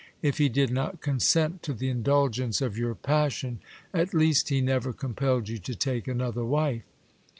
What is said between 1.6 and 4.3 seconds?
to the indulgence of your passion, at